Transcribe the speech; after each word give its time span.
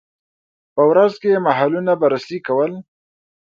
په 0.75 0.81
ورځ 0.89 1.13
کې 1.21 1.29
یې 1.33 1.39
محلونه 1.47 1.91
بررسي 2.01 2.37
کول. 2.47 2.71